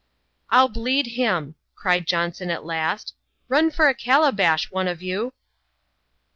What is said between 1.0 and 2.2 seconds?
bim !* cried